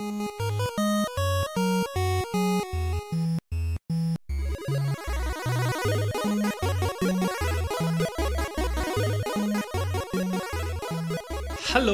Hallo 0.00 0.06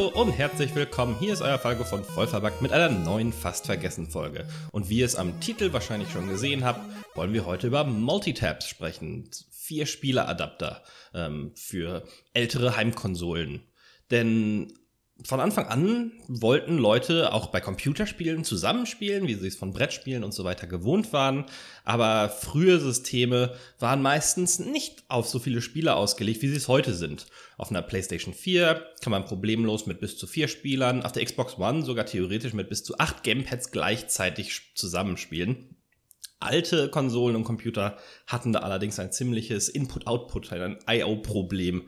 und 0.08 0.32
herzlich 0.32 0.74
willkommen. 0.74 1.16
Hier 1.18 1.32
ist 1.32 1.40
euer 1.40 1.58
Falco 1.58 1.84
von 1.84 2.04
Vollverbackt 2.04 2.60
mit 2.60 2.72
einer 2.72 2.90
neuen 2.90 3.32
Fast 3.32 3.64
vergessen 3.64 4.06
Folge. 4.10 4.46
Und 4.70 4.90
wie 4.90 4.98
ihr 4.98 5.06
es 5.06 5.16
am 5.16 5.40
Titel 5.40 5.72
wahrscheinlich 5.72 6.10
schon 6.10 6.28
gesehen 6.28 6.62
habt, 6.62 6.80
wollen 7.14 7.32
wir 7.32 7.46
heute 7.46 7.68
über 7.68 7.84
Multitabs 7.84 8.68
sprechen. 8.68 9.30
Vier 9.50 9.86
Spieleradapter 9.86 10.82
ähm, 11.14 11.52
für 11.54 12.06
ältere 12.34 12.76
Heimkonsolen. 12.76 13.62
Denn 14.10 14.74
von 15.22 15.38
Anfang 15.38 15.66
an 15.66 16.12
wollten 16.26 16.76
Leute 16.76 17.32
auch 17.32 17.46
bei 17.46 17.60
Computerspielen 17.60 18.42
zusammenspielen, 18.42 19.28
wie 19.28 19.34
sie 19.34 19.46
es 19.46 19.54
von 19.54 19.72
Brettspielen 19.72 20.24
und 20.24 20.34
so 20.34 20.42
weiter 20.42 20.66
gewohnt 20.66 21.12
waren. 21.12 21.46
Aber 21.84 22.28
frühe 22.28 22.80
Systeme 22.80 23.54
waren 23.78 24.02
meistens 24.02 24.58
nicht 24.58 25.04
auf 25.08 25.28
so 25.28 25.38
viele 25.38 25.62
Spiele 25.62 25.94
ausgelegt, 25.94 26.42
wie 26.42 26.48
sie 26.48 26.56
es 26.56 26.66
heute 26.66 26.94
sind. 26.94 27.26
Auf 27.58 27.70
einer 27.70 27.82
PlayStation 27.82 28.34
4 28.34 28.84
kann 29.00 29.12
man 29.12 29.24
problemlos 29.24 29.86
mit 29.86 30.00
bis 30.00 30.18
zu 30.18 30.26
vier 30.26 30.48
Spielern, 30.48 31.04
auf 31.04 31.12
der 31.12 31.24
Xbox 31.24 31.58
One 31.58 31.84
sogar 31.84 32.06
theoretisch 32.06 32.52
mit 32.52 32.68
bis 32.68 32.82
zu 32.82 32.98
acht 32.98 33.22
Gamepads 33.22 33.70
gleichzeitig 33.70 34.72
zusammenspielen. 34.74 35.76
Alte 36.40 36.90
Konsolen 36.90 37.36
und 37.36 37.44
Computer 37.44 37.96
hatten 38.26 38.52
da 38.52 38.58
allerdings 38.58 38.98
ein 38.98 39.12
ziemliches 39.12 39.68
Input-Output, 39.68 40.52
ein 40.52 40.78
I.O.-Problem, 40.90 41.82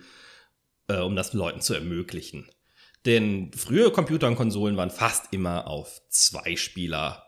äh, 0.89 1.01
um 1.01 1.17
das 1.17 1.33
Leuten 1.33 1.61
zu 1.61 1.75
ermöglichen. 1.75 2.49
Denn 3.07 3.53
frühe 3.53 3.91
Computer 3.91 4.27
und 4.27 4.35
Konsolen 4.35 4.77
waren 4.77 4.91
fast 4.91 5.33
immer 5.33 5.69
auf 5.69 6.03
zwei 6.09 6.57
Spieler 6.57 7.25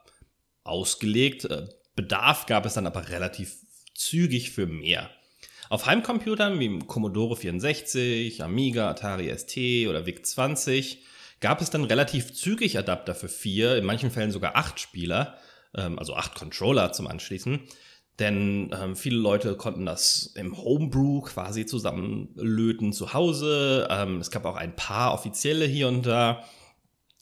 ausgelegt. 0.65 1.45
Äh, 1.45 1.69
Bedarf 1.95 2.47
gab 2.47 2.67
es 2.67 2.75
dann 2.75 2.87
aber 2.87 3.09
relativ 3.09 3.57
zügig 3.95 4.51
für 4.51 4.67
mehr. 4.67 5.11
Auf 5.71 5.87
Heimcomputern 5.87 6.59
wie 6.59 6.79
Commodore 6.81 7.37
64, 7.37 8.43
Amiga, 8.43 8.91
Atari 8.91 9.29
ST 9.37 9.89
oder 9.89 10.07
VIC-20 10.07 10.99
gab 11.41 11.61
es 11.61 11.71
dann 11.71 11.85
relativ 11.85 12.35
zügig 12.35 12.79
Adapter 12.79 13.15
für 13.15 13.29
vier, 13.29 13.77
in 13.77 13.85
manchen 13.85 14.11
Fällen 14.11 14.33
sogar 14.33 14.57
acht 14.57 14.81
Spieler, 14.81 15.39
ähm, 15.75 15.99
also 15.99 16.15
acht 16.15 16.35
Controller 16.35 16.93
zum 16.93 17.07
Anschließen. 17.07 17.61
Denn 18.19 18.75
ähm, 18.79 18.97
viele 18.97 19.19
Leute 19.19 19.57
konnten 19.57 19.87
das 19.87 20.33
im 20.35 20.57
Homebrew 20.57 21.21
quasi 21.21 21.67
zusammenlöten 21.67 22.93
zu 22.93 23.15
Hause. 23.15 23.87
Ähm, 23.91 24.21
es 24.21 24.31
gab 24.31 24.45
auch 24.45 24.57
ein 24.57 24.75
paar 24.75 25.15
offizielle 25.15 25.67
hier 25.67 25.89
und 25.89 26.05
da. 26.05 26.45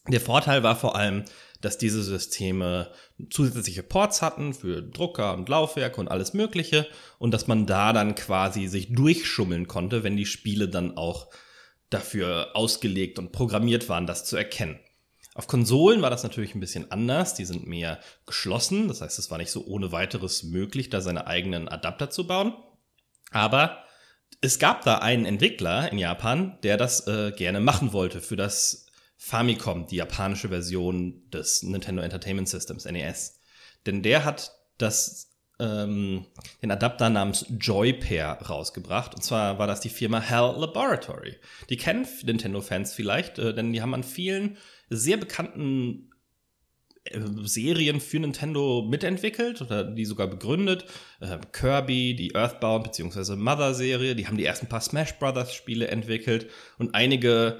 Der 0.09 0.21
Vorteil 0.21 0.63
war 0.63 0.77
vor 0.77 0.97
allem, 0.97 1.25
dass 1.61 1.79
diese 1.79 2.03
Systeme 2.03 2.91
zusätzliche 3.31 3.83
Ports 3.83 4.23
hatten 4.23 4.55
für 4.55 4.83
Drucker 4.83 5.35
und 5.35 5.49
Laufwerke 5.49 6.01
und 6.01 6.09
alles 6.09 6.33
Mögliche 6.33 6.87
und 7.19 7.33
dass 7.33 7.47
man 7.47 7.67
da 7.67 7.93
dann 7.93 8.15
quasi 8.15 8.67
sich 8.67 8.93
durchschummeln 8.93 9.67
konnte, 9.67 10.03
wenn 10.03 10.17
die 10.17 10.27
Spiele 10.27 10.69
dann 10.69 10.97
auch 10.97 11.29
dafür 11.91 12.51
ausgelegt 12.55 13.19
und 13.19 13.33
programmiert 13.33 13.89
waren, 13.89 14.07
das 14.07 14.25
zu 14.25 14.37
erkennen. 14.37 14.79
Auf 15.37 15.49
Konsolen 15.49 16.01
war 16.01 16.09
das 16.09 16.23
natürlich 16.23 16.55
ein 16.55 16.61
bisschen 16.61 16.91
anders. 16.91 17.35
Die 17.35 17.45
sind 17.45 17.67
mehr 17.67 18.01
geschlossen. 18.25 18.89
Das 18.89 19.03
heißt, 19.03 19.19
es 19.19 19.31
war 19.31 19.37
nicht 19.37 19.51
so 19.51 19.67
ohne 19.67 19.93
weiteres 19.93 20.43
möglich, 20.45 20.89
da 20.89 21.03
seine 21.03 21.27
eigenen 21.27 21.69
Adapter 21.69 22.09
zu 22.09 22.27
bauen. 22.27 22.55
Aber 23.33 23.85
es 24.41 24.59
gab 24.59 24.83
da 24.83 24.99
einen 24.99 25.27
Entwickler 25.27 25.93
in 25.93 25.99
Japan, 25.99 26.59
der 26.63 26.79
das 26.79 27.07
äh, 27.07 27.33
gerne 27.33 27.61
machen 27.61 27.93
wollte 27.93 28.21
für 28.23 28.37
das 28.37 28.87
Famicom, 29.19 29.87
die 29.87 29.97
japanische 29.97 30.49
Version 30.49 31.29
des 31.31 31.63
Nintendo 31.63 32.03
Entertainment 32.03 32.49
Systems, 32.49 32.85
NES. 32.87 33.41
Denn 33.85 34.03
der 34.03 34.25
hat 34.25 34.53
das, 34.79 35.37
ähm, 35.59 36.27
den 36.63 36.71
Adapter 36.71 37.11
namens 37.11 37.45
Joypair 37.59 38.39
rausgebracht. 38.49 39.15
Und 39.15 39.23
zwar 39.23 39.59
war 39.59 39.67
das 39.67 39.81
die 39.81 39.89
Firma 39.89 40.29
HAL 40.29 40.59
Laboratory. 40.59 41.37
Die 41.69 41.77
kennen 41.77 42.07
Nintendo-Fans 42.25 42.95
vielleicht, 42.95 43.39
äh, 43.39 43.55
denn 43.55 43.73
die 43.73 43.83
haben 43.83 43.95
an 43.95 44.03
vielen 44.03 44.57
sehr 44.89 45.17
bekannten 45.17 46.11
äh, 47.05 47.21
Serien 47.45 48.01
für 48.01 48.19
Nintendo 48.19 48.87
mitentwickelt 48.89 49.61
oder 49.63 49.85
die 49.85 50.05
sogar 50.05 50.27
begründet. 50.27 50.85
Äh, 51.21 51.39
Kirby, 51.53 52.15
die 52.15 52.35
Earthbound 52.35 52.85
bzw. 52.85 53.37
Mother-Serie, 53.37 54.15
die 54.15 54.27
haben 54.27 54.37
die 54.37 54.45
ersten 54.45 54.69
paar 54.69 54.81
Smash 54.81 55.19
Brothers-Spiele 55.19 55.89
entwickelt 55.89 56.51
und 56.79 56.95
einige 56.95 57.59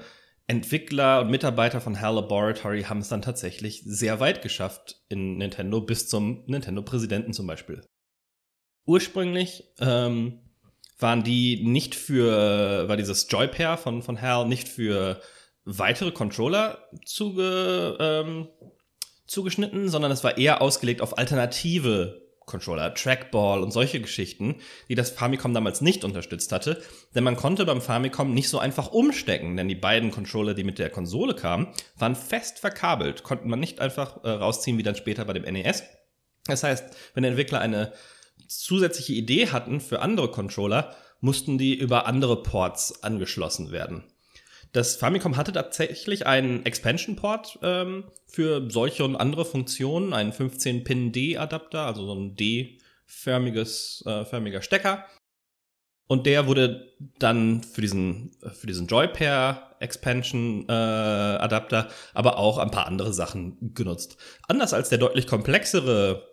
Entwickler 0.49 1.21
und 1.21 1.29
Mitarbeiter 1.29 1.81
von 1.81 1.99
HAL 1.99 2.15
Laboratory 2.15 2.83
haben 2.83 2.99
es 2.99 3.09
dann 3.09 3.21
tatsächlich 3.21 3.83
sehr 3.85 4.21
weit 4.21 4.41
geschafft 4.41 5.01
in 5.09 5.37
Nintendo, 5.37 5.81
bis 5.81 6.07
zum 6.07 6.45
Nintendo-Präsidenten 6.47 7.33
zum 7.33 7.47
Beispiel. 7.47 7.83
Ursprünglich 8.85 9.65
ähm, 9.79 10.39
waren 10.99 11.23
die 11.23 11.65
nicht 11.65 11.95
für, 11.95 12.87
war 12.87 12.95
dieses 12.95 13.27
Joypair 13.29 13.77
von, 13.77 14.01
von 14.01 14.21
HAL 14.21 14.47
nicht 14.47 14.69
für 14.69 15.21
weitere 15.67 16.11
Controller 16.11 16.79
zuge, 17.05 17.97
ähm, 17.99 18.47
zugeschnitten, 19.27 19.89
sondern 19.89 20.11
es 20.11 20.23
war 20.23 20.37
eher 20.37 20.61
ausgelegt 20.61 21.01
auf 21.01 21.17
alternative 21.17 22.21
Controller, 22.45 22.93
Trackball 22.93 23.61
und 23.61 23.71
solche 23.71 23.99
Geschichten, 23.99 24.55
die 24.87 24.95
das 24.95 25.09
Famicom 25.09 25.53
damals 25.53 25.81
nicht 25.81 26.05
unterstützt 26.05 26.53
hatte. 26.53 26.81
Denn 27.13 27.25
man 27.25 27.35
konnte 27.35 27.65
beim 27.65 27.81
Famicom 27.81 28.33
nicht 28.33 28.47
so 28.47 28.57
einfach 28.57 28.93
umstecken, 28.93 29.57
denn 29.57 29.67
die 29.67 29.75
beiden 29.75 30.11
Controller, 30.11 30.53
die 30.53 30.63
mit 30.63 30.79
der 30.79 30.89
Konsole 30.89 31.35
kamen, 31.35 31.67
waren 31.97 32.15
fest 32.15 32.59
verkabelt, 32.59 33.23
konnten 33.23 33.49
man 33.49 33.59
nicht 33.59 33.81
einfach 33.81 34.23
äh, 34.23 34.29
rausziehen 34.29 34.77
wie 34.77 34.83
dann 34.83 34.95
später 34.95 35.25
bei 35.25 35.33
dem 35.33 35.43
NES. 35.43 35.83
Das 36.45 36.63
heißt, 36.63 36.95
wenn 37.13 37.25
Entwickler 37.25 37.59
eine 37.59 37.91
zusätzliche 38.47 39.11
Idee 39.11 39.49
hatten 39.49 39.81
für 39.81 40.01
andere 40.01 40.31
Controller, 40.31 40.95
mussten 41.19 41.57
die 41.57 41.75
über 41.75 42.05
andere 42.05 42.41
Ports 42.43 43.03
angeschlossen 43.03 43.73
werden. 43.73 44.05
Das 44.73 44.95
Famicom 44.95 45.37
hatte 45.37 45.53
tatsächlich 45.53 46.25
einen 46.25 46.65
Expansion-Port 46.65 47.59
ähm, 47.63 48.05
für 48.25 48.69
solche 48.69 49.05
und 49.05 49.15
andere 49.15 49.45
Funktionen, 49.45 50.13
einen 50.13 50.31
15-Pin-D-Adapter, 50.31 51.85
also 51.85 52.05
so 52.05 52.15
ein 52.15 52.35
D-förmiges 52.35 54.03
äh, 54.05 54.25
förmiger 54.25 54.61
Stecker. 54.61 55.05
Und 56.07 56.25
der 56.25 56.47
wurde 56.47 56.93
dann 57.19 57.63
für 57.63 57.81
diesen, 57.81 58.31
für 58.53 58.67
diesen 58.67 58.87
Joypair 58.87 59.75
Expansion 59.79 60.65
äh, 60.67 60.71
Adapter, 60.71 61.89
aber 62.13 62.37
auch 62.37 62.57
ein 62.57 62.71
paar 62.71 62.87
andere 62.87 63.13
Sachen 63.13 63.73
genutzt. 63.73 64.17
Anders 64.47 64.73
als 64.73 64.89
der 64.89 64.97
deutlich 64.97 65.27
komplexere 65.27 66.27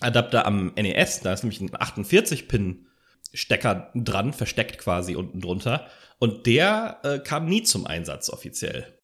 Adapter 0.00 0.46
am 0.46 0.72
NES, 0.74 1.20
da 1.20 1.32
ist 1.32 1.44
nämlich 1.44 1.60
ein 1.60 1.70
48-Pin 1.70 2.86
Stecker 3.34 3.90
dran, 3.94 4.32
versteckt 4.32 4.78
quasi 4.78 5.16
unten 5.16 5.40
drunter. 5.40 5.88
Und 6.18 6.46
der 6.46 7.00
äh, 7.02 7.18
kam 7.18 7.46
nie 7.46 7.62
zum 7.62 7.86
Einsatz 7.86 8.30
offiziell. 8.30 8.98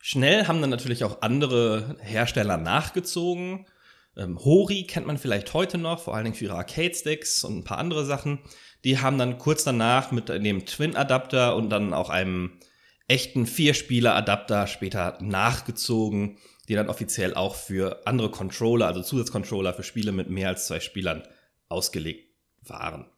Schnell 0.00 0.46
haben 0.46 0.60
dann 0.60 0.70
natürlich 0.70 1.02
auch 1.02 1.22
andere 1.22 1.96
Hersteller 2.00 2.56
nachgezogen. 2.58 3.66
Ähm, 4.16 4.38
Hori 4.38 4.84
kennt 4.84 5.06
man 5.06 5.18
vielleicht 5.18 5.52
heute 5.54 5.78
noch, 5.78 6.00
vor 6.00 6.14
allen 6.14 6.24
Dingen 6.24 6.36
für 6.36 6.44
ihre 6.44 6.56
Arcade-Sticks 6.56 7.42
und 7.42 7.58
ein 7.58 7.64
paar 7.64 7.78
andere 7.78 8.04
Sachen. 8.04 8.38
Die 8.84 9.00
haben 9.00 9.18
dann 9.18 9.38
kurz 9.38 9.64
danach 9.64 10.12
mit 10.12 10.28
dem 10.28 10.64
Twin-Adapter 10.64 11.56
und 11.56 11.70
dann 11.70 11.92
auch 11.92 12.10
einem 12.10 12.60
echten 13.08 13.46
Vierspieler-Adapter 13.46 14.66
später 14.66 15.18
nachgezogen, 15.20 16.38
die 16.68 16.74
dann 16.74 16.88
offiziell 16.88 17.34
auch 17.34 17.54
für 17.54 18.06
andere 18.06 18.30
Controller, 18.30 18.86
also 18.86 19.02
Zusatzcontroller 19.02 19.74
für 19.74 19.82
Spiele 19.82 20.12
mit 20.12 20.30
mehr 20.30 20.48
als 20.48 20.66
zwei 20.66 20.80
Spielern 20.80 21.26
ausgelegt 21.68 22.32
waren. 22.62 23.10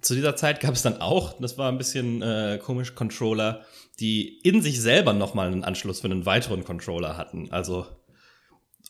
Zu 0.00 0.14
dieser 0.14 0.36
Zeit 0.36 0.60
gab 0.60 0.74
es 0.74 0.82
dann 0.82 1.00
auch, 1.00 1.40
das 1.40 1.58
war 1.58 1.70
ein 1.70 1.78
bisschen 1.78 2.22
äh, 2.22 2.58
komisch, 2.62 2.94
Controller, 2.94 3.64
die 3.98 4.38
in 4.40 4.62
sich 4.62 4.80
selber 4.80 5.12
nochmal 5.12 5.48
einen 5.48 5.64
Anschluss 5.64 6.00
für 6.00 6.06
einen 6.06 6.26
weiteren 6.26 6.64
Controller 6.64 7.16
hatten. 7.16 7.50
Also 7.50 7.86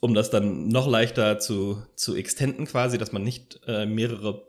um 0.01 0.15
das 0.15 0.31
dann 0.31 0.69
noch 0.69 0.87
leichter 0.87 1.39
zu, 1.39 1.83
zu 1.95 2.17
extenden 2.17 2.67
quasi, 2.67 2.99
dass 2.99 3.13
man 3.13 3.23
nicht 3.23 3.61
äh, 3.67 3.87
mehrere 3.87 4.47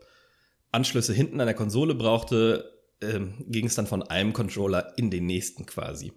Anschlüsse 0.72 1.14
hinten 1.14 1.40
an 1.40 1.46
der 1.46 1.54
Konsole 1.54 1.94
brauchte, 1.94 2.70
ähm, 3.00 3.44
ging 3.46 3.66
es 3.66 3.74
dann 3.74 3.86
von 3.86 4.02
einem 4.02 4.32
Controller 4.32 4.92
in 4.96 5.10
den 5.10 5.26
nächsten 5.26 5.64
quasi. 5.64 6.12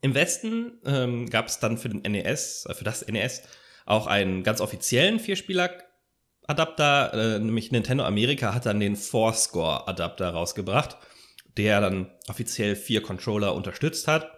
Im 0.00 0.14
Westen 0.14 0.78
ähm, 0.84 1.28
gab 1.30 1.46
es 1.46 1.58
dann 1.58 1.78
für 1.78 1.88
den 1.88 2.02
NES, 2.02 2.66
äh, 2.68 2.74
für 2.74 2.84
das 2.84 3.06
NES, 3.06 3.42
auch 3.86 4.06
einen 4.06 4.42
ganz 4.42 4.60
offiziellen 4.60 5.18
Vierspieler 5.18 5.70
Adapter, 6.48 7.12
äh, 7.12 7.38
nämlich 7.38 7.70
Nintendo 7.70 8.04
Amerika 8.04 8.54
hat 8.54 8.64
dann 8.64 8.80
den 8.80 8.96
Fourscore 8.96 9.86
Adapter 9.86 10.30
rausgebracht, 10.30 10.96
der 11.58 11.80
dann 11.82 12.10
offiziell 12.26 12.74
vier 12.74 13.02
Controller 13.02 13.54
unterstützt 13.54 14.08
hat 14.08 14.30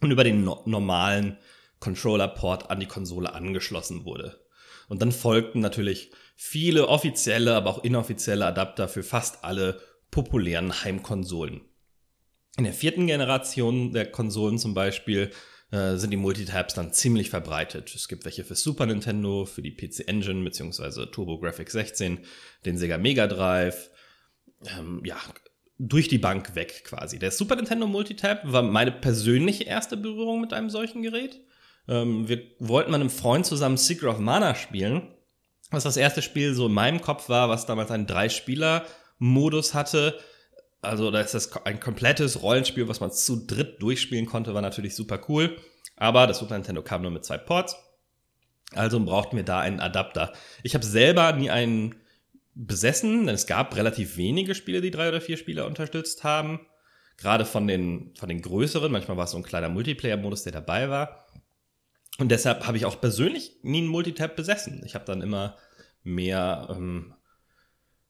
und 0.00 0.10
über 0.10 0.24
den 0.24 0.42
no 0.42 0.62
normalen 0.66 1.38
Controller-Port 1.78 2.70
an 2.70 2.80
die 2.80 2.86
Konsole 2.86 3.34
angeschlossen 3.34 4.04
wurde. 4.04 4.40
Und 4.88 5.00
dann 5.00 5.12
folgten 5.12 5.60
natürlich 5.60 6.10
viele 6.34 6.88
offizielle, 6.88 7.54
aber 7.54 7.70
auch 7.70 7.84
inoffizielle 7.84 8.46
Adapter 8.46 8.88
für 8.88 9.04
fast 9.04 9.44
alle 9.44 9.80
populären 10.10 10.82
Heimkonsolen. 10.82 11.60
In 12.56 12.64
der 12.64 12.72
vierten 12.72 13.06
Generation 13.06 13.92
der 13.92 14.10
Konsolen 14.10 14.58
zum 14.58 14.74
Beispiel 14.74 15.30
äh, 15.74 15.96
sind 15.96 16.10
die 16.10 16.16
Multitabs 16.16 16.74
dann 16.74 16.92
ziemlich 16.92 17.30
verbreitet. 17.30 17.92
Es 17.96 18.06
gibt 18.06 18.24
welche 18.24 18.44
für 18.44 18.54
Super 18.54 18.86
Nintendo, 18.86 19.44
für 19.44 19.60
die 19.60 19.72
PC 19.72 20.06
Engine 20.06 20.44
bzw. 20.44 21.06
TurboGrafx 21.06 21.72
16, 21.72 22.20
den 22.64 22.78
Sega 22.78 22.96
Mega 22.96 23.26
Drive. 23.26 23.90
Ähm, 24.78 25.02
ja, 25.04 25.16
durch 25.78 26.06
die 26.06 26.18
Bank 26.18 26.54
weg 26.54 26.84
quasi. 26.84 27.18
Der 27.18 27.32
Super 27.32 27.56
Nintendo 27.56 27.88
Multitap 27.88 28.40
war 28.44 28.62
meine 28.62 28.92
persönliche 28.92 29.64
erste 29.64 29.96
Berührung 29.96 30.40
mit 30.40 30.52
einem 30.52 30.70
solchen 30.70 31.02
Gerät. 31.02 31.40
Ähm, 31.88 32.28
wir 32.28 32.40
wollten 32.60 32.92
mit 32.92 33.00
einem 33.00 33.10
Freund 33.10 33.44
zusammen 33.44 33.76
Secret 33.76 34.10
of 34.10 34.18
Mana 34.20 34.54
spielen, 34.54 35.12
was 35.72 35.82
das 35.82 35.96
erste 35.96 36.22
Spiel 36.22 36.54
so 36.54 36.66
in 36.66 36.72
meinem 36.72 37.00
Kopf 37.00 37.28
war, 37.28 37.48
was 37.48 37.66
damals 37.66 37.90
einen 37.90 38.06
Drei-Spieler-Modus 38.06 39.74
hatte. 39.74 40.20
Also 40.84 41.10
da 41.10 41.20
ist 41.20 41.34
das 41.34 41.52
ein 41.64 41.80
komplettes 41.80 42.42
Rollenspiel, 42.42 42.88
was 42.88 43.00
man 43.00 43.10
zu 43.10 43.46
dritt 43.46 43.82
durchspielen 43.82 44.26
konnte, 44.26 44.54
war 44.54 44.62
natürlich 44.62 44.94
super 44.94 45.20
cool. 45.28 45.56
Aber 45.96 46.26
das 46.26 46.38
Super 46.38 46.54
Nintendo 46.54 46.82
kam 46.82 47.02
nur 47.02 47.10
mit 47.10 47.24
zwei 47.24 47.38
Ports. 47.38 47.76
Also 48.72 48.98
brauchten 49.04 49.36
wir 49.36 49.44
da 49.44 49.60
einen 49.60 49.80
Adapter. 49.80 50.32
Ich 50.62 50.74
habe 50.74 50.84
selber 50.84 51.32
nie 51.32 51.50
einen 51.50 51.94
besessen, 52.54 53.26
denn 53.26 53.34
es 53.34 53.46
gab 53.46 53.76
relativ 53.76 54.16
wenige 54.16 54.54
Spiele, 54.54 54.80
die 54.80 54.90
drei 54.90 55.08
oder 55.08 55.20
vier 55.20 55.36
Spieler 55.36 55.66
unterstützt 55.66 56.24
haben. 56.24 56.60
Gerade 57.16 57.44
von 57.44 57.66
den, 57.66 58.12
von 58.16 58.28
den 58.28 58.42
größeren, 58.42 58.90
manchmal 58.90 59.16
war 59.16 59.24
es 59.24 59.30
so 59.30 59.36
ein 59.36 59.44
kleiner 59.44 59.68
Multiplayer-Modus, 59.68 60.42
der 60.42 60.52
dabei 60.52 60.88
war. 60.88 61.26
Und 62.18 62.30
deshalb 62.30 62.66
habe 62.66 62.76
ich 62.76 62.86
auch 62.86 63.00
persönlich 63.00 63.58
nie 63.62 63.78
einen 63.78 63.88
Multitap 63.88 64.36
besessen. 64.36 64.82
Ich 64.84 64.94
habe 64.94 65.04
dann 65.04 65.22
immer 65.22 65.56
mehr 66.02 66.68
ähm, 66.70 67.14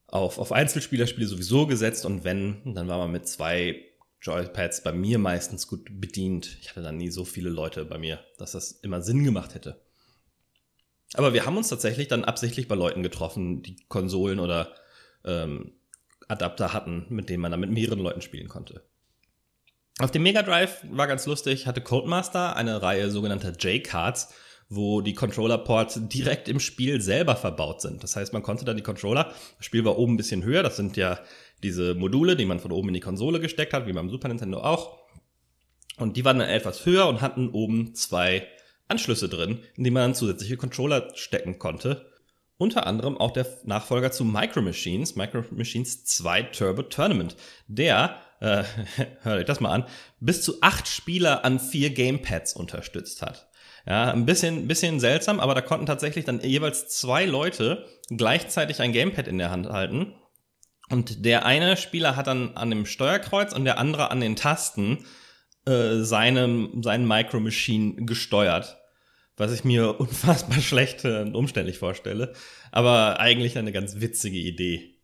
auf, 0.07 0.37
auf 0.37 0.51
Einzelspielerspiele 0.51 1.27
sowieso 1.27 1.67
gesetzt 1.67 2.05
und 2.05 2.23
wenn, 2.23 2.73
dann 2.73 2.87
war 2.87 2.97
man 2.97 3.11
mit 3.11 3.27
zwei 3.27 3.83
Joypads 4.21 4.81
bei 4.81 4.91
mir 4.91 5.19
meistens 5.19 5.67
gut 5.67 5.87
bedient. 6.01 6.57
Ich 6.61 6.69
hatte 6.69 6.81
dann 6.81 6.97
nie 6.97 7.09
so 7.09 7.25
viele 7.25 7.49
Leute 7.49 7.85
bei 7.85 7.97
mir, 7.97 8.19
dass 8.37 8.53
das 8.53 8.71
immer 8.71 9.01
Sinn 9.01 9.23
gemacht 9.23 9.53
hätte. 9.53 9.81
Aber 11.13 11.33
wir 11.33 11.45
haben 11.45 11.57
uns 11.57 11.69
tatsächlich 11.69 12.07
dann 12.07 12.25
absichtlich 12.25 12.67
bei 12.67 12.75
Leuten 12.75 13.03
getroffen, 13.03 13.61
die 13.61 13.77
Konsolen 13.87 14.39
oder 14.39 14.73
ähm, 15.23 15.73
Adapter 16.27 16.73
hatten, 16.73 17.05
mit 17.09 17.29
denen 17.29 17.41
man 17.41 17.51
dann 17.51 17.59
mit 17.59 17.71
mehreren 17.71 17.99
Leuten 17.99 18.21
spielen 18.21 18.47
konnte. 18.47 18.83
Auf 19.99 20.11
dem 20.11 20.23
Mega 20.23 20.41
Drive 20.41 20.83
war 20.89 21.07
ganz 21.07 21.25
lustig, 21.25 21.67
hatte 21.67 21.81
Codemaster 21.81 22.55
eine 22.55 22.81
Reihe 22.81 23.09
sogenannter 23.11 23.51
J-Cards, 23.51 24.33
wo 24.69 25.01
die 25.01 25.13
Controller-Ports 25.13 26.01
direkt 26.07 26.47
im 26.47 26.59
Spiel 26.59 26.99
selber 27.01 27.35
verbaut 27.35 27.81
sind. 27.81 28.03
Das 28.03 28.15
heißt, 28.15 28.33
man 28.33 28.43
konnte 28.43 28.65
dann 28.65 28.77
die 28.77 28.83
Controller, 28.83 29.31
das 29.57 29.65
Spiel 29.65 29.85
war 29.85 29.97
oben 29.97 30.13
ein 30.13 30.17
bisschen 30.17 30.43
höher, 30.43 30.63
das 30.63 30.75
sind 30.75 30.97
ja 30.97 31.19
diese 31.63 31.95
Module, 31.95 32.35
die 32.35 32.45
man 32.45 32.59
von 32.59 32.71
oben 32.71 32.89
in 32.89 32.95
die 32.95 32.99
Konsole 32.99 33.39
gesteckt 33.39 33.73
hat, 33.73 33.87
wie 33.87 33.93
beim 33.93 34.09
Super 34.09 34.27
Nintendo 34.27 34.61
auch. 34.61 34.99
Und 35.97 36.17
die 36.17 36.25
waren 36.25 36.39
dann 36.39 36.49
etwas 36.49 36.85
höher 36.85 37.07
und 37.07 37.21
hatten 37.21 37.49
oben 37.49 37.95
zwei 37.95 38.47
Anschlüsse 38.87 39.29
drin, 39.29 39.59
in 39.75 39.83
die 39.83 39.91
man 39.91 40.03
dann 40.03 40.15
zusätzliche 40.15 40.57
Controller 40.57 41.09
stecken 41.15 41.57
konnte. 41.59 42.11
Unter 42.57 42.87
anderem 42.87 43.17
auch 43.17 43.31
der 43.31 43.47
Nachfolger 43.65 44.11
zu 44.11 44.23
Micro 44.23 44.61
Machines, 44.61 45.15
Micro 45.15 45.43
Machines 45.51 46.05
2 46.05 46.43
Turbo 46.43 46.83
Tournament. 46.83 47.35
Der, 47.67 48.21
äh, 48.39 48.63
hört 49.21 49.39
euch 49.39 49.45
das 49.45 49.59
mal 49.59 49.71
an, 49.71 49.85
bis 50.19 50.41
zu 50.41 50.61
acht 50.61 50.87
Spieler 50.87 51.43
an 51.43 51.59
vier 51.59 51.89
Gamepads 51.89 52.55
unterstützt 52.55 53.21
hat. 53.21 53.49
Ja, 53.87 54.11
ein 54.11 54.25
bisschen, 54.25 54.67
bisschen 54.67 54.99
seltsam, 54.99 55.39
aber 55.39 55.53
da 55.53 55.61
konnten 55.61 55.85
tatsächlich 55.85 56.25
dann 56.25 56.41
jeweils 56.41 56.87
zwei 56.87 57.25
Leute 57.25 57.85
gleichzeitig 58.09 58.81
ein 58.81 58.93
Gamepad 58.93 59.27
in 59.27 59.37
der 59.37 59.51
Hand 59.51 59.69
halten. 59.69 60.15
Und 60.89 61.25
der 61.25 61.45
eine 61.45 61.77
Spieler 61.77 62.15
hat 62.15 62.27
dann 62.27 62.55
an 62.57 62.69
dem 62.69 62.85
Steuerkreuz 62.85 63.53
und 63.53 63.65
der 63.65 63.77
andere 63.77 64.11
an 64.11 64.21
den 64.21 64.35
Tasten 64.35 65.05
äh, 65.65 66.01
seine, 66.01 66.69
seinen 66.81 67.07
Micro 67.07 67.39
Machine 67.39 68.05
gesteuert. 68.05 68.77
Was 69.37 69.51
ich 69.51 69.63
mir 69.63 69.99
unfassbar 69.99 70.61
schlecht 70.61 71.05
und 71.05 71.35
umständlich 71.35 71.77
vorstelle. 71.77 72.33
Aber 72.71 73.19
eigentlich 73.19 73.57
eine 73.57 73.71
ganz 73.71 73.99
witzige 73.99 74.37
Idee. 74.37 74.95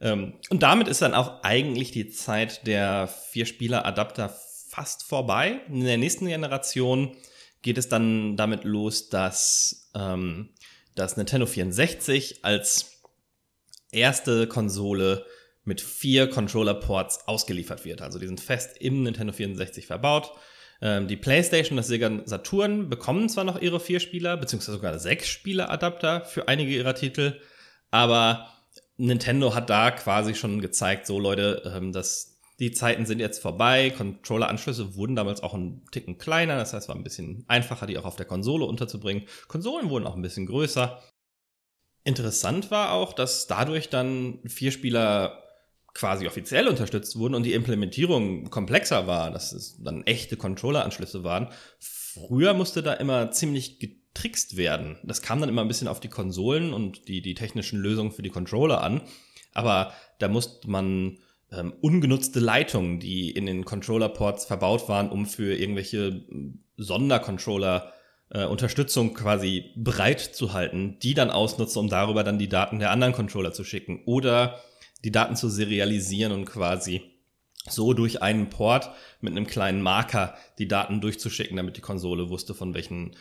Ähm, 0.00 0.34
und 0.50 0.62
damit 0.62 0.88
ist 0.88 1.02
dann 1.02 1.14
auch 1.14 1.42
eigentlich 1.42 1.92
die 1.92 2.10
Zeit 2.10 2.66
der 2.66 3.08
Vier-Spieler-Adapter 3.08 4.34
fast 4.68 5.02
vorbei. 5.02 5.60
In 5.68 5.84
der 5.84 5.98
nächsten 5.98 6.26
Generation 6.26 7.16
geht 7.62 7.78
es 7.78 7.88
dann 7.88 8.36
damit 8.36 8.64
los, 8.64 9.08
dass 9.08 9.90
ähm, 9.94 10.50
das 10.94 11.16
Nintendo 11.16 11.46
64 11.46 12.44
als 12.44 13.02
erste 13.90 14.46
Konsole 14.46 15.24
mit 15.64 15.80
vier 15.80 16.28
Controller-Ports 16.28 17.28
ausgeliefert 17.28 17.84
wird. 17.84 18.02
Also 18.02 18.18
die 18.18 18.26
sind 18.26 18.40
fest 18.40 18.76
im 18.80 19.02
Nintendo 19.02 19.32
64 19.32 19.86
verbaut. 19.86 20.32
Ähm, 20.80 21.08
die 21.08 21.16
PlayStation 21.16 21.72
und 21.72 21.78
das 21.78 21.88
Sega 21.88 22.22
Saturn 22.24 22.88
bekommen 22.88 23.28
zwar 23.28 23.44
noch 23.44 23.60
ihre 23.60 23.80
vier 23.80 24.00
Spieler, 24.00 24.36
beziehungsweise 24.36 24.76
sogar 24.76 24.98
sechs 24.98 25.28
Spieler-Adapter 25.28 26.24
für 26.24 26.48
einige 26.48 26.72
ihrer 26.72 26.94
Titel, 26.94 27.40
aber 27.90 28.48
Nintendo 28.96 29.54
hat 29.54 29.70
da 29.70 29.90
quasi 29.90 30.34
schon 30.34 30.60
gezeigt, 30.60 31.06
so 31.06 31.18
Leute, 31.18 31.62
ähm, 31.76 31.92
dass 31.92 32.37
die 32.58 32.72
Zeiten 32.72 33.06
sind 33.06 33.20
jetzt 33.20 33.40
vorbei. 33.40 33.90
Controller-Anschlüsse 33.90 34.96
wurden 34.96 35.14
damals 35.14 35.42
auch 35.42 35.54
ein 35.54 35.84
Ticken 35.92 36.18
kleiner, 36.18 36.56
das 36.56 36.72
heißt, 36.72 36.84
es 36.84 36.88
war 36.88 36.96
ein 36.96 37.04
bisschen 37.04 37.44
einfacher, 37.46 37.86
die 37.86 37.98
auch 37.98 38.04
auf 38.04 38.16
der 38.16 38.26
Konsole 38.26 38.64
unterzubringen. 38.64 39.24
Konsolen 39.46 39.90
wurden 39.90 40.06
auch 40.06 40.16
ein 40.16 40.22
bisschen 40.22 40.46
größer. 40.46 41.00
Interessant 42.04 42.70
war 42.70 42.92
auch, 42.92 43.12
dass 43.12 43.46
dadurch 43.46 43.90
dann 43.90 44.40
vier 44.46 44.72
Spieler 44.72 45.44
quasi 45.94 46.26
offiziell 46.26 46.68
unterstützt 46.68 47.18
wurden 47.18 47.34
und 47.34 47.42
die 47.42 47.54
Implementierung 47.54 48.50
komplexer 48.50 49.06
war, 49.06 49.30
dass 49.30 49.52
es 49.52 49.82
dann 49.82 50.04
echte 50.06 50.36
Controller-Anschlüsse 50.36 51.24
waren. 51.24 51.48
Früher 51.78 52.54
musste 52.54 52.82
da 52.82 52.94
immer 52.94 53.30
ziemlich 53.30 53.78
getrickst 53.78 54.56
werden. 54.56 54.98
Das 55.04 55.22
kam 55.22 55.40
dann 55.40 55.48
immer 55.48 55.62
ein 55.62 55.68
bisschen 55.68 55.88
auf 55.88 56.00
die 56.00 56.08
Konsolen 56.08 56.72
und 56.72 57.08
die, 57.08 57.20
die 57.20 57.34
technischen 57.34 57.78
Lösungen 57.80 58.12
für 58.12 58.22
die 58.22 58.30
Controller 58.30 58.82
an. 58.82 59.02
Aber 59.54 59.92
da 60.18 60.28
musste 60.28 60.68
man 60.70 61.18
ähm, 61.52 61.72
ungenutzte 61.80 62.40
Leitungen, 62.40 63.00
die 63.00 63.30
in 63.30 63.46
den 63.46 63.64
Controller-Ports 63.64 64.44
verbaut 64.44 64.88
waren, 64.88 65.10
um 65.10 65.26
für 65.26 65.56
irgendwelche 65.56 66.24
Sondercontroller 66.76 67.92
äh, 68.30 68.44
Unterstützung 68.44 69.14
quasi 69.14 69.72
bereit 69.76 70.20
zu 70.20 70.52
halten, 70.52 70.98
die 71.02 71.14
dann 71.14 71.30
ausnutzen, 71.30 71.80
um 71.80 71.88
darüber 71.88 72.24
dann 72.24 72.38
die 72.38 72.48
Daten 72.48 72.78
der 72.78 72.90
anderen 72.90 73.14
Controller 73.14 73.52
zu 73.52 73.64
schicken. 73.64 74.02
Oder 74.04 74.60
die 75.04 75.12
Daten 75.12 75.36
zu 75.36 75.48
serialisieren 75.48 76.32
und 76.32 76.44
quasi 76.44 77.02
so 77.68 77.92
durch 77.92 78.22
einen 78.22 78.50
Port 78.50 78.90
mit 79.20 79.32
einem 79.32 79.46
kleinen 79.46 79.82
Marker 79.82 80.36
die 80.58 80.68
Daten 80.68 81.00
durchzuschicken, 81.00 81.56
damit 81.56 81.76
die 81.76 81.82
Konsole 81.82 82.28
wusste, 82.30 82.54
von 82.54 82.74
welchen 82.74 83.16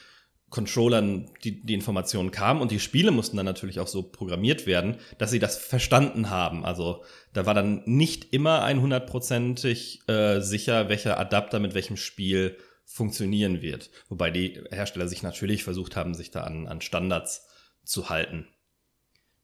Controllern 0.49 1.29
die, 1.43 1.61
die 1.61 1.73
Informationen 1.73 2.31
kamen. 2.31 2.61
Und 2.61 2.71
die 2.71 2.79
Spiele 2.79 3.11
mussten 3.11 3.37
dann 3.37 3.45
natürlich 3.45 3.79
auch 3.79 3.87
so 3.87 4.03
programmiert 4.03 4.65
werden, 4.65 4.97
dass 5.17 5.31
sie 5.31 5.39
das 5.39 5.57
verstanden 5.57 6.29
haben. 6.29 6.63
Also 6.63 7.03
da 7.33 7.45
war 7.45 7.53
dann 7.53 7.83
nicht 7.85 8.33
immer 8.33 8.63
ein 8.63 8.81
hundertprozentig 8.81 10.07
äh, 10.07 10.39
sicher, 10.39 10.89
welcher 10.89 11.19
Adapter 11.19 11.59
mit 11.59 11.73
welchem 11.73 11.97
Spiel 11.97 12.57
funktionieren 12.85 13.61
wird. 13.61 13.89
Wobei 14.07 14.31
die 14.31 14.61
Hersteller 14.71 15.09
sich 15.09 15.21
natürlich 15.21 15.65
versucht 15.65 15.97
haben, 15.97 16.13
sich 16.13 16.31
da 16.31 16.41
an, 16.41 16.67
an 16.67 16.79
Standards 16.79 17.45
zu 17.83 18.09
halten. 18.09 18.47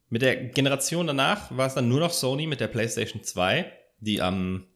Mit 0.10 0.22
der 0.22 0.36
Generation 0.36 1.08
danach 1.08 1.56
war 1.56 1.68
es 1.68 1.74
dann 1.74 1.89
nur 1.89 2.00
noch 2.00 2.12
Sony 2.12 2.48
mit 2.48 2.62
der 2.62 2.68
PlayStation 2.68 3.24
2, 3.24 3.72
die 4.00 4.22
am, 4.22 4.68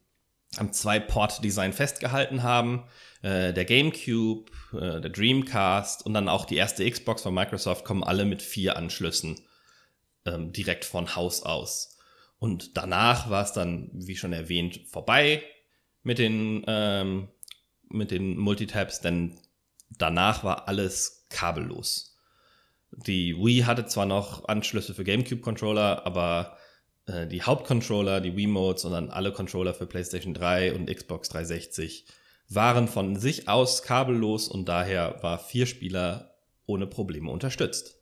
am 0.56 0.72
Zwei-Port-Design 0.72 1.74
festgehalten 1.74 2.44
haben. 2.44 2.86
Äh, 3.22 3.54
der 3.54 3.66
GameCube, 3.66 4.52
äh, 4.74 5.02
der 5.02 5.10
Dreamcast 5.10 6.06
und 6.06 6.14
dann 6.14 6.30
auch 6.30 6.46
die 6.46 6.56
erste 6.56 6.90
Xbox 6.90 7.24
von 7.24 7.34
Microsoft 7.34 7.84
kommen 7.84 8.04
alle 8.04 8.26
mit 8.26 8.42
vier 8.42 8.78
Anschlüssen 8.78 9.42
ähm, 10.26 10.52
direkt 10.52 10.86
von 10.86 11.16
Haus 11.16 11.44
aus. 11.44 11.98
Und 12.40 12.78
danach 12.78 13.30
war 13.30 13.44
es 13.44 13.54
dann, 13.54 13.90
wie 13.94 14.16
schon 14.16 14.34
erwähnt, 14.34 14.82
vorbei 14.88 15.44
mit 16.04 16.20
den, 16.20 16.64
ähm, 16.68 17.30
mit 17.90 18.12
den 18.12 18.38
Multitabs, 18.38 19.02
denn 19.02 19.40
danach 19.90 20.44
war 20.44 20.68
alles 20.68 21.26
kabellos. 21.30 22.16
Die 22.92 23.36
Wii 23.36 23.62
hatte 23.62 23.86
zwar 23.86 24.06
noch 24.06 24.48
Anschlüsse 24.48 24.94
für 24.94 25.04
GameCube-Controller, 25.04 26.06
aber 26.06 26.58
äh, 27.08 27.28
die 27.28 27.42
Hauptcontroller, 27.42 28.22
die 28.22 28.36
Wii-Modes 28.36 28.86
und 28.86 28.92
dann 28.92 29.10
alle 29.10 29.32
Controller 29.32 29.74
für 29.74 29.88
PlayStation 29.88 30.34
3 30.34 30.74
und 30.74 30.94
Xbox 30.94 31.30
360 31.30 32.06
waren 32.50 32.88
von 32.88 33.18
sich 33.18 33.50
aus 33.50 33.84
kabellos 33.84 34.48
und 34.48 34.70
daher 34.70 35.18
war 35.22 35.40
vier 35.40 35.66
Spieler 35.66 36.36
ohne 36.66 36.88
Probleme 36.88 37.32
unterstützt. 37.32 37.96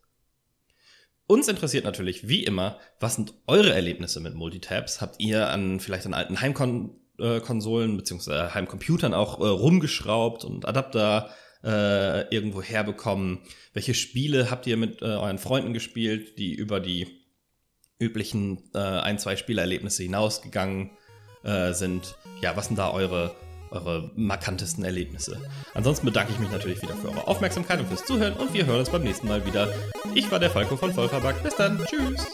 Uns 1.26 1.48
interessiert 1.48 1.84
natürlich 1.84 2.28
wie 2.28 2.44
immer, 2.44 2.78
was 3.00 3.16
sind 3.16 3.34
eure 3.48 3.72
Erlebnisse 3.72 4.20
mit 4.20 4.34
Multitabs? 4.34 5.00
Habt 5.00 5.20
ihr 5.20 5.48
an 5.48 5.80
vielleicht 5.80 6.06
an 6.06 6.14
alten 6.14 6.40
Heimkonsolen 6.40 7.94
äh, 7.94 7.96
bzw. 7.96 8.54
Heimcomputern 8.54 9.14
auch 9.14 9.40
äh, 9.40 9.46
rumgeschraubt 9.46 10.44
und 10.44 10.68
Adapter 10.68 11.30
äh, 11.64 12.32
irgendwo 12.32 12.62
herbekommen? 12.62 13.40
Welche 13.72 13.94
Spiele 13.94 14.52
habt 14.52 14.68
ihr 14.68 14.76
mit 14.76 15.02
äh, 15.02 15.06
euren 15.06 15.38
Freunden 15.38 15.72
gespielt, 15.72 16.38
die 16.38 16.54
über 16.54 16.78
die 16.78 17.25
üblichen 17.98 18.62
äh, 18.74 18.78
ein, 18.78 19.18
zwei 19.18 19.36
Spielerlebnisse 19.36 20.02
hinausgegangen 20.02 20.90
äh, 21.42 21.72
sind? 21.72 22.16
Ja, 22.42 22.56
was 22.56 22.66
sind 22.66 22.78
da 22.78 22.90
eure 22.90 23.34
eure 23.70 24.10
markantesten 24.14 24.84
Erlebnisse. 24.84 25.40
Ansonsten 25.74 26.06
bedanke 26.06 26.32
ich 26.32 26.38
mich 26.38 26.50
natürlich 26.50 26.80
wieder 26.82 26.94
für 26.94 27.08
eure 27.08 27.26
Aufmerksamkeit 27.26 27.80
und 27.80 27.88
fürs 27.88 28.04
Zuhören 28.04 28.34
und 28.34 28.52
wir 28.54 28.66
hören 28.66 28.80
uns 28.80 28.90
beim 28.90 29.02
nächsten 29.02 29.28
Mal 29.28 29.44
wieder. 29.44 29.68
Ich 30.14 30.30
war 30.30 30.38
der 30.38 30.50
Falco 30.50 30.76
von 30.76 30.92
Vollverbackt. 30.92 31.42
Bis 31.42 31.56
dann. 31.56 31.84
Tschüss. 31.84 32.26